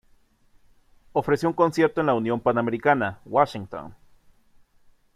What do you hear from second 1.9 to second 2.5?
en la Unión